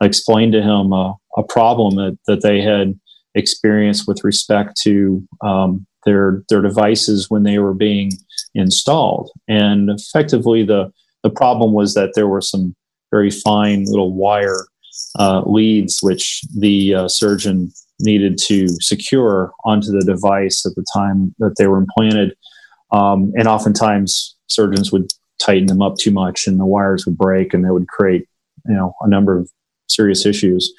[0.00, 2.98] explained to him a problem that, that they had
[3.34, 8.10] experienced with respect to um, their their devices when they were being
[8.54, 9.30] installed.
[9.48, 12.74] And effectively, the the problem was that there were some
[13.10, 14.66] very fine little wire
[15.18, 21.34] uh, leads which the uh, surgeon needed to secure onto the device at the time
[21.38, 22.34] that they were implanted.
[22.92, 27.54] Um, and oftentimes, surgeons would tighten them up too much, and the wires would break,
[27.54, 28.26] and that would create,
[28.66, 29.50] you know, a number of
[29.88, 30.72] serious issues.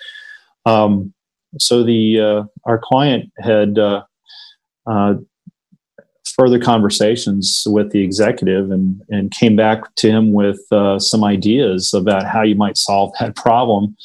[0.65, 1.13] Um,
[1.59, 4.03] so the uh, our client had uh,
[4.87, 5.15] uh,
[6.35, 11.93] further conversations with the executive and, and came back to him with uh, some ideas
[11.93, 13.95] about how you might solve that problem.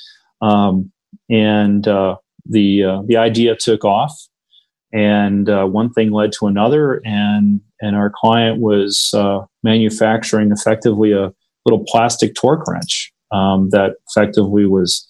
[0.40, 0.92] Um,
[1.28, 2.16] and uh,
[2.46, 4.12] the uh, the idea took off,
[4.92, 11.12] and uh, one thing led to another, and and our client was uh, manufacturing effectively
[11.12, 11.32] a
[11.66, 15.06] little plastic torque wrench um, that effectively was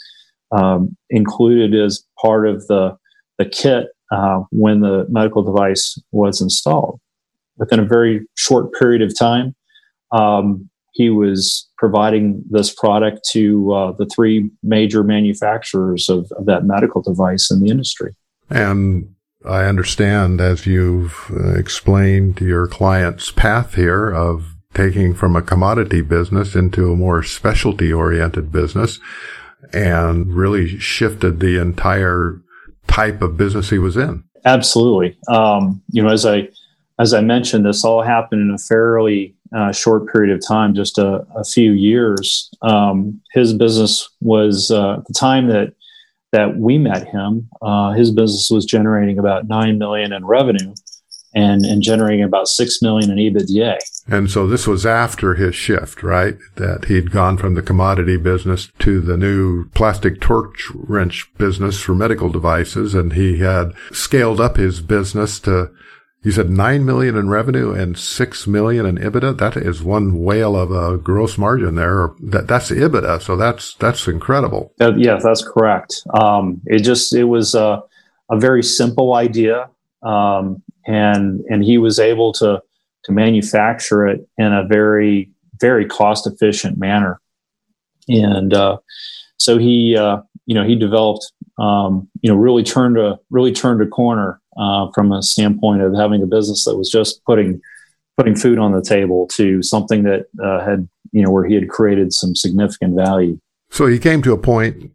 [0.53, 2.97] um, included as part of the
[3.39, 7.01] the kit uh, when the medical device was installed.
[7.57, 9.55] Within a very short period of time,
[10.13, 16.65] um, he was providing this product to uh, the three major manufacturers of, of, that
[16.65, 18.13] medical device in the industry.
[18.49, 19.15] And
[19.47, 26.01] I understand, as you've uh, explained your client's path here of taking from a commodity
[26.01, 28.99] business into a more specialty oriented business
[29.73, 32.41] and really shifted the entire
[32.91, 34.25] type of business he was in.
[34.45, 35.17] Absolutely.
[35.29, 36.49] Um, you know, as I
[36.99, 40.99] as I mentioned, this all happened in a fairly uh, short period of time, just
[40.99, 42.51] a, a few years.
[42.63, 45.73] Um, his business was uh, the time that
[46.33, 47.49] that we met him.
[47.61, 50.75] Uh, his business was generating about nine million in revenue,
[51.35, 53.79] and and generating about six million in EBITDA.
[54.09, 56.37] And so this was after his shift, right?
[56.57, 61.95] That he'd gone from the commodity business to the new plastic torque wrench business for
[61.95, 65.71] medical devices, and he had scaled up his business to.
[66.23, 69.39] You said nine million in revenue and six million in EBITDA.
[69.39, 72.11] That is one whale of a gross margin there.
[72.21, 74.75] That, that's EBITDA, so that's that's incredible.
[74.79, 76.03] Uh, yeah, that's correct.
[76.13, 77.83] Um, it just it was a,
[78.31, 79.71] a very simple idea.
[80.03, 82.63] Um, and and he was able to
[83.05, 87.21] to manufacture it in a very very cost efficient manner.
[88.09, 88.79] And uh,
[89.37, 93.83] so he uh, you know he developed um, you know really turned a really turned
[93.83, 97.61] a corner uh, from a standpoint of having a business that was just putting
[98.17, 101.69] putting food on the table to something that uh, had you know where he had
[101.69, 103.39] created some significant value.
[103.71, 104.93] So he came to a point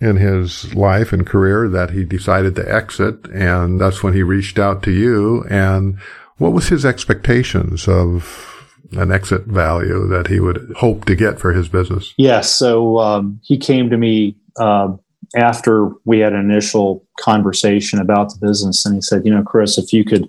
[0.00, 3.26] in his life and career that he decided to exit.
[3.28, 5.44] And that's when he reached out to you.
[5.50, 5.98] And
[6.38, 8.46] what was his expectations of
[8.92, 12.14] an exit value that he would hope to get for his business?
[12.16, 12.54] Yes.
[12.54, 14.96] So um, he came to me uh,
[15.36, 19.78] after we had an initial conversation about the business, and he said, "You know, Chris,
[19.78, 20.28] if you could,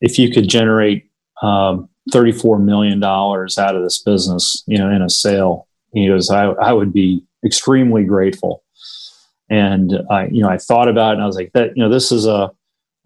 [0.00, 1.10] if you could generate
[1.42, 6.30] um, thirty-four million dollars out of this business, you know, in a sale, he goes,
[6.30, 8.62] I, I would be extremely grateful."
[9.52, 11.90] And I, you know, I thought about it and I was like, that, you know,
[11.90, 12.50] this is a,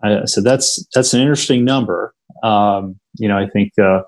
[0.01, 2.15] I said, that's, that's an interesting number.
[2.45, 4.03] Um, you know, I think, uh,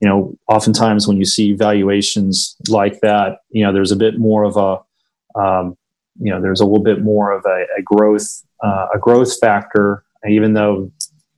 [0.00, 4.42] you know, oftentimes when you see valuations like that, you know, there's a bit more
[4.42, 5.76] of a, um,
[6.18, 10.02] you know, there's a little bit more of a, a growth, uh, a growth factor,
[10.28, 10.90] even though,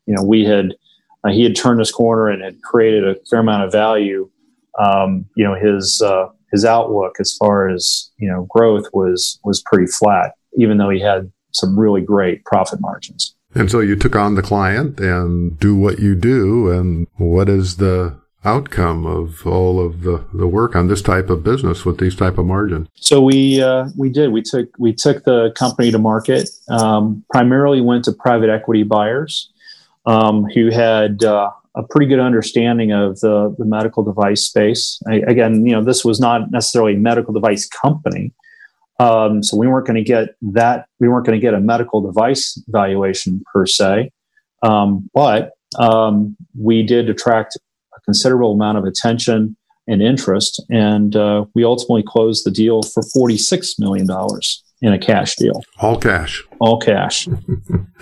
[0.06, 0.74] you know, we had,
[1.22, 4.30] uh, he had turned this corner and had created a fair amount of value.
[4.78, 9.62] Um, you know, his, uh, his outlook as far as you know growth was was
[9.62, 13.34] pretty flat even though he had some really great profit margins.
[13.54, 16.70] And so you took on the client and do what you do.
[16.70, 21.42] And what is the outcome of all of the, the work on this type of
[21.42, 22.88] business with these type of margins?
[22.94, 26.50] So we uh, we did we took we took the company to market.
[26.68, 29.50] Um, primarily went to private equity buyers
[30.04, 35.00] um, who had uh, a pretty good understanding of the, the medical device space.
[35.06, 38.32] I, again, you know, this was not necessarily a medical device company,
[38.98, 40.86] um, so we weren't going to get that.
[41.00, 44.10] We weren't going to get a medical device valuation per se,
[44.62, 47.56] um, but um, we did attract
[47.96, 49.56] a considerable amount of attention
[49.86, 54.98] and interest, and uh, we ultimately closed the deal for forty-six million dollars in a
[54.98, 55.62] cash deal.
[55.80, 56.42] All cash.
[56.58, 57.28] All cash.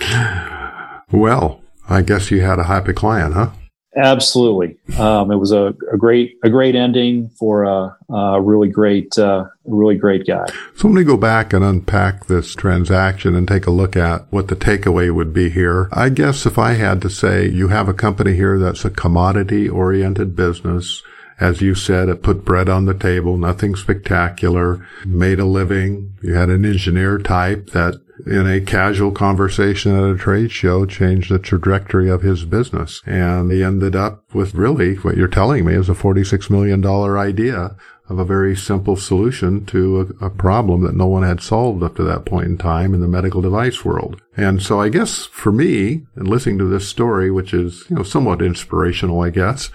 [1.12, 3.50] well, I guess you had a happy client, huh?
[3.96, 9.16] Absolutely, um, it was a, a, great a great ending for a, a really great
[9.18, 10.46] uh, really great guy.
[10.76, 14.48] So let me go back and unpack this transaction and take a look at what
[14.48, 15.88] the takeaway would be here.
[15.92, 19.68] I guess if I had to say, you have a company here that's a commodity
[19.68, 21.02] oriented business.
[21.40, 26.16] As you said, it put bread on the table, nothing spectacular, made a living.
[26.22, 31.30] You had an engineer type that in a casual conversation at a trade show changed
[31.30, 33.02] the trajectory of his business.
[33.04, 37.76] And he ended up with really what you're telling me is a $46 million idea
[38.08, 41.96] of a very simple solution to a, a, problem that no one had solved up
[41.96, 44.20] to that point in time in the medical device world.
[44.36, 48.02] And so I guess for me, and listening to this story, which is, you know,
[48.02, 49.70] somewhat inspirational, I guess,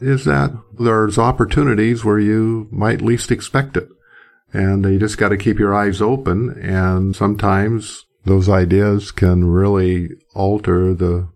[0.00, 3.88] is that there's opportunities where you might least expect it.
[4.52, 6.50] And you just got to keep your eyes open.
[6.60, 11.28] And sometimes those ideas can really alter the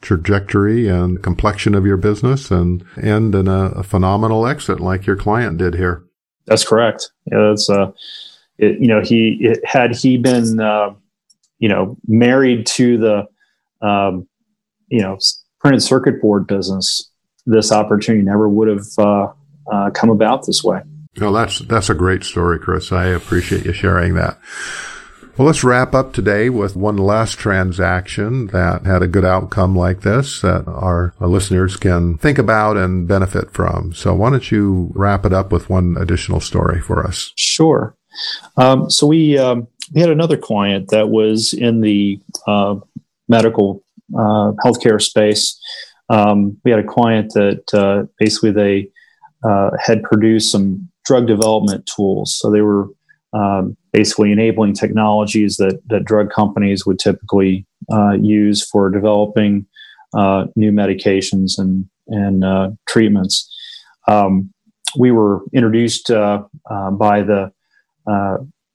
[0.00, 5.16] trajectory and complexion of your business and end in a, a phenomenal exit like your
[5.16, 6.04] client did here.
[6.46, 7.10] That's correct.
[7.30, 7.92] Yeah, that's uh,
[8.58, 10.94] it, you know, he it, had he been, uh,
[11.58, 14.28] you know, married to the, um,
[14.88, 15.18] you know,
[15.60, 17.10] printed circuit board business,
[17.48, 19.32] this opportunity never would have uh,
[19.70, 20.80] uh, come about this way.
[21.18, 22.92] Well, that's that's a great story, Chris.
[22.92, 24.38] I appreciate you sharing that.
[25.36, 30.00] Well, let's wrap up today with one last transaction that had a good outcome like
[30.00, 33.92] this that our listeners can think about and benefit from.
[33.92, 37.32] So why don't you wrap it up with one additional story for us?
[37.36, 37.96] Sure.
[38.56, 42.76] Um, so we um, we had another client that was in the uh,
[43.28, 43.84] medical
[44.14, 45.56] uh, healthcare space.
[46.10, 48.90] Um, we had a client that uh, basically they
[49.44, 52.36] uh, had produced some drug development tools.
[52.38, 52.88] So they were
[53.32, 59.66] um, basically enabling technologies that, that drug companies would typically uh, use for developing
[60.14, 63.54] uh, new medications and, and uh, treatments.
[64.06, 64.52] Um,
[64.98, 66.42] we were introduced uh,
[66.92, 67.52] by the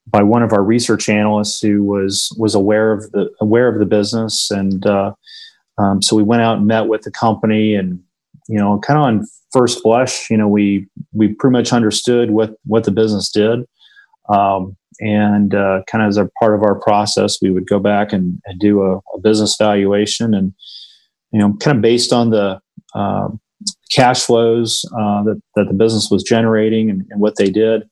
[0.06, 3.86] by one of our research analysts who was was aware of the aware of the
[3.86, 4.86] business and
[5.78, 8.00] um, so we went out and met with the company, and
[8.48, 12.56] you know, kind of on first blush, you know, we we pretty much understood what
[12.66, 13.66] what the business did,
[14.30, 18.14] um, and uh, kind of as a part of our process, we would go back
[18.14, 20.54] and, and do a, a, business valuation, and
[21.32, 22.60] you know, kind of based on the
[22.94, 23.30] uh,
[23.92, 27.84] cash flows uh, that that the business was generating and, and what they did.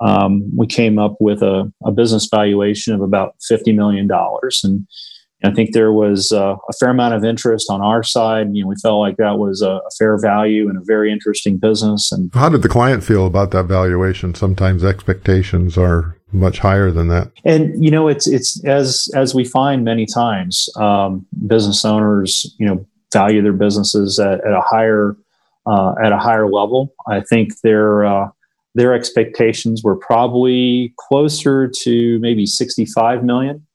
[0.00, 4.86] Um, we came up with a, a business valuation of about fifty million dollars, and
[5.44, 8.48] I think there was uh, a fair amount of interest on our side.
[8.52, 11.58] You know, we felt like that was a, a, fair value and a very interesting
[11.58, 12.10] business.
[12.10, 14.34] And how did the client feel about that valuation?
[14.34, 17.32] Sometimes expectations are much higher than that.
[17.44, 22.66] And you know, it's it's as as we find many times, um, business owners, you
[22.66, 25.16] know, value their businesses at, at a higher
[25.66, 26.94] uh, at a higher level.
[27.08, 28.28] I think their uh,
[28.74, 33.66] their expectations were probably closer to maybe sixty five million.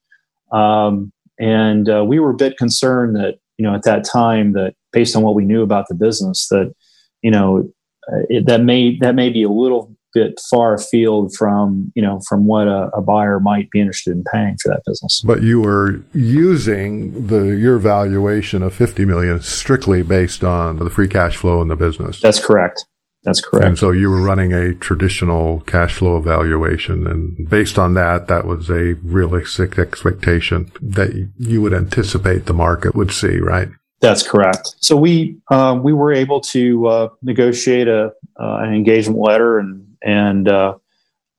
[0.52, 1.12] Um,
[1.42, 5.16] and uh, we were a bit concerned that, you know, at that time that based
[5.16, 6.72] on what we knew about the business, that,
[7.20, 7.68] you know,
[8.12, 12.20] uh, it, that may that may be a little bit far afield from you know
[12.28, 15.22] from what a, a, buyer might be interested in paying for that business.
[15.24, 21.08] But you were using the your valuation of fifty million strictly based on the free
[21.08, 22.20] cash flow in the business.
[22.20, 22.84] That's correct.
[23.24, 23.66] That's correct.
[23.66, 27.06] And so you were running a traditional cash flow evaluation.
[27.06, 32.96] And based on that, that was a realistic expectation that you would anticipate the market
[32.96, 33.68] would see, right?
[34.00, 34.74] That's correct.
[34.80, 39.86] So we uh, we were able to uh, negotiate a uh, an engagement letter and
[40.02, 40.74] and uh,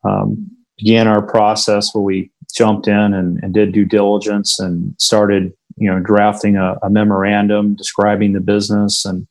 [0.05, 5.51] um, began our process where we jumped in and, and, did due diligence and started
[5.75, 9.27] you know drafting a, a memorandum describing the business and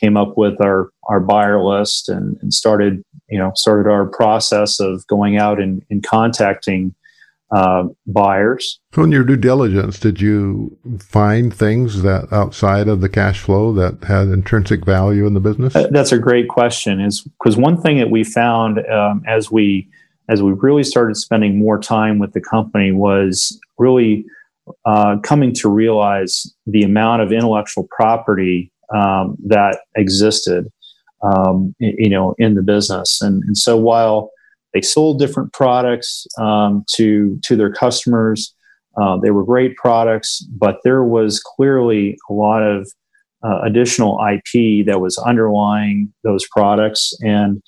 [0.00, 4.80] came up with our our buyer list and, and started you know started our process
[4.80, 6.94] of going out and, and contacting
[7.52, 8.78] uh, buyers.
[8.94, 13.72] So, in your due diligence, did you find things that outside of the cash flow
[13.74, 15.74] that had intrinsic value in the business?
[15.74, 17.00] Uh, that's a great question.
[17.00, 19.88] Is because one thing that we found um, as we
[20.28, 24.24] as we really started spending more time with the company was really
[24.84, 30.70] uh, coming to realize the amount of intellectual property um, that existed,
[31.22, 33.20] um, you know, in the business.
[33.22, 34.30] And, and so while
[34.74, 38.54] they sold different products um, to to their customers,
[39.00, 42.90] uh, they were great products, but there was clearly a lot of
[43.42, 47.12] uh, additional IP that was underlying those products.
[47.20, 47.62] And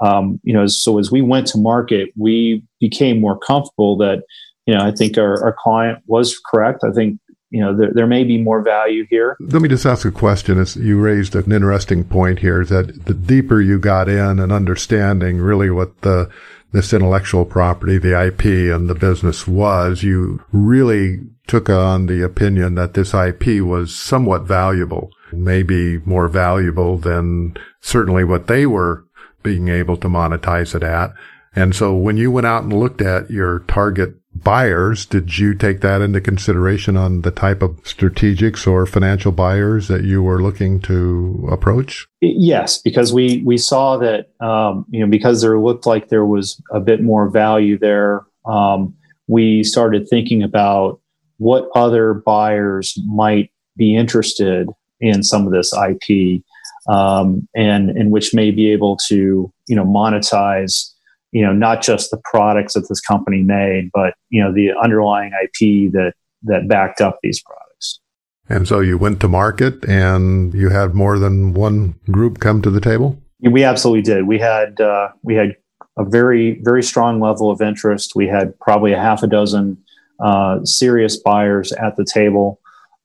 [0.00, 4.22] um, you know, so as we went to market, we became more comfortable that
[4.66, 6.84] you know I think our, our client was correct.
[6.84, 7.18] I think
[7.50, 9.36] you know, there, there may be more value here.
[9.40, 10.58] Let me just ask a question.
[10.58, 15.38] As you raised an interesting point here that the deeper you got in and understanding
[15.38, 16.30] really what the
[16.70, 22.74] this intellectual property, the IP and the business was, you really took on the opinion
[22.74, 29.06] that this IP was somewhat valuable, maybe more valuable than certainly what they were
[29.42, 31.14] being able to monetize it at.
[31.54, 35.80] And so when you went out and looked at your target buyers, did you take
[35.80, 40.80] that into consideration on the type of strategics or financial buyers that you were looking
[40.80, 42.06] to approach?
[42.20, 46.60] Yes, because we we saw that um, you know because there looked like there was
[46.72, 48.24] a bit more value there.
[48.46, 48.94] Um,
[49.26, 51.00] we started thinking about
[51.38, 54.68] what other buyers might be interested
[55.00, 56.42] in some of this IP,
[56.88, 60.92] um, and and which may be able to you know monetize
[61.32, 65.32] you know not just the products that this company made but you know the underlying
[65.42, 66.12] ip that
[66.42, 68.00] that backed up these products.
[68.48, 72.70] And so you went to market and you had more than one group come to
[72.70, 73.20] the table?
[73.40, 74.26] We absolutely did.
[74.26, 75.56] We had uh, we had
[75.98, 78.12] a very very strong level of interest.
[78.14, 79.76] We had probably a half a dozen
[80.20, 82.60] uh, serious buyers at the table.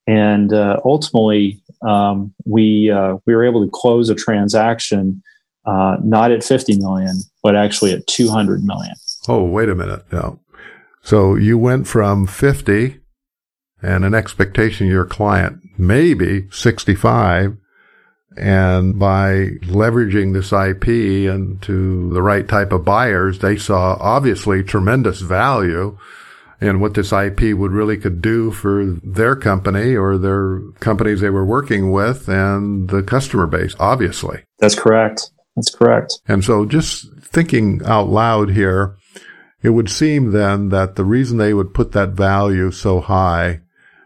[0.08, 5.22] And uh, ultimately um, we uh, we were able to close a transaction
[5.66, 8.94] uh, not at 50 million, but actually at 200 million.
[9.28, 10.04] Oh, wait a minute.
[10.12, 10.40] No.
[11.02, 13.00] So you went from 50
[13.82, 17.58] and an expectation your client maybe 65
[18.38, 24.64] and by leveraging this IP and to the right type of buyers, they saw obviously
[24.64, 25.98] tremendous value
[26.60, 31.30] and what this IP would really could do for their company or their companies they
[31.30, 34.44] were working with and the customer base, obviously.
[34.60, 35.30] That's correct.
[35.56, 36.20] That's correct.
[36.28, 38.96] And so just thinking out loud here,
[39.62, 43.62] it would seem then that the reason they would put that value so high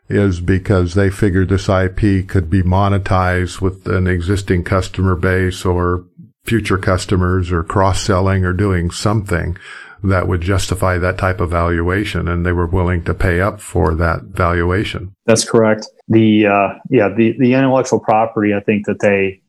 [0.09, 6.05] is because they figured this IP could be monetized with an existing customer base or
[6.45, 9.57] future customers or cross selling or doing something
[10.03, 13.95] that would justify that type of valuation and they were willing to pay up for
[13.95, 15.13] that valuation.
[15.25, 15.87] That's correct.
[16.07, 19.41] The uh, yeah, the, the intellectual property I think that they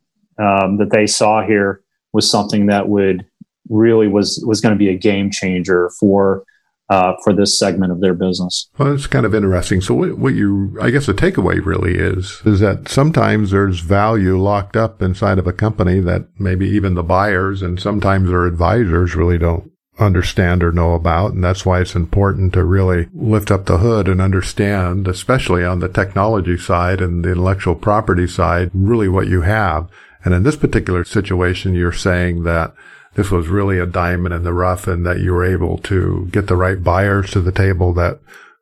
[0.42, 1.82] um, that they saw here
[2.18, 3.24] was something that would
[3.68, 6.42] really was was going to be a game changer for
[6.90, 8.68] uh, for this segment of their business.
[8.76, 9.80] Well, it's kind of interesting.
[9.80, 14.36] So, what, what you, I guess, the takeaway really is, is that sometimes there's value
[14.36, 19.14] locked up inside of a company that maybe even the buyers and sometimes their advisors
[19.14, 21.32] really don't understand or know about.
[21.34, 25.80] And that's why it's important to really lift up the hood and understand, especially on
[25.80, 29.88] the technology side and the intellectual property side, really what you have.
[30.24, 32.74] And in this particular situation, you're saying that
[33.14, 36.46] this was really a diamond in the rough and that you were able to get
[36.46, 38.20] the right buyers to the table that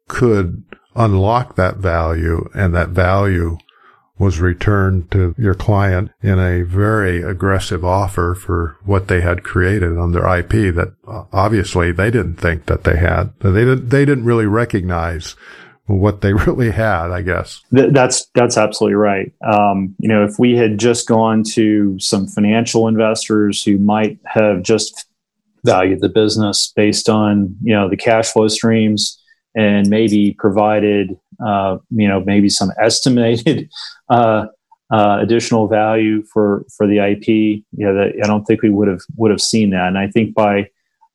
[0.08, 0.62] could
[0.94, 3.58] unlock that value and that value
[4.18, 9.98] was returned to your client in a very aggressive offer for what they had created
[9.98, 13.30] on their IP that uh, obviously they didn't think that they had.
[13.40, 15.36] They didn't, they didn't really recognize
[15.86, 17.62] what they really had, I guess.
[17.70, 19.32] That's that's absolutely right.
[19.46, 24.62] Um, you know, if we had just gone to some financial investors who might have
[24.62, 25.06] just
[25.64, 29.20] valued the business based on you know the cash flow streams
[29.56, 33.68] and maybe provided uh, you know maybe some estimated
[34.08, 34.46] uh,
[34.90, 38.88] uh, additional value for for the IP, you know, that I don't think we would
[38.88, 39.88] have would have seen that.
[39.88, 40.68] And I think by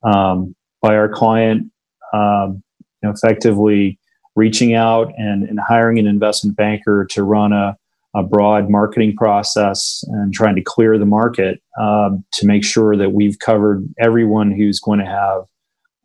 [0.04, 1.72] um, by our client,
[2.14, 2.64] um,
[3.02, 3.98] effectively
[4.36, 7.76] reaching out and, and hiring an investment banker to run a,
[8.16, 13.12] a broad marketing process and trying to clear the market um, to make sure that
[13.12, 15.44] we've covered everyone who's going to have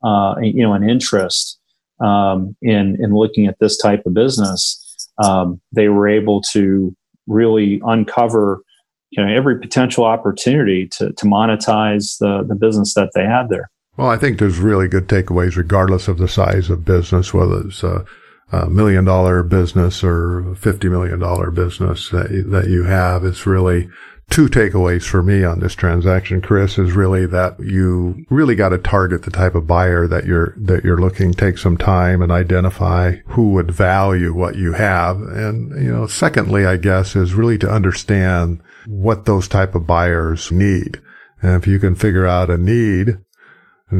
[0.05, 1.59] uh, you know an interest
[2.01, 4.83] um, in in looking at this type of business.
[5.23, 6.95] Um, they were able to
[7.27, 8.61] really uncover
[9.11, 13.71] you know every potential opportunity to, to monetize the, the business that they had there.
[13.97, 17.83] Well, I think there's really good takeaways regardless of the size of business, whether it's
[17.83, 18.05] a,
[18.53, 23.25] a million dollar business or a $50 million business that, that you have.
[23.25, 23.89] It's really
[24.29, 28.79] two takeaways for me on this transaction, Chris, is really that you really got to
[28.79, 33.17] target the type of buyer that you're, that you're looking, take some time and identify
[33.29, 35.21] who would value what you have.
[35.21, 40.53] And, you know, secondly, I guess is really to understand what those type of buyers
[40.53, 41.01] need.
[41.41, 43.19] And if you can figure out a need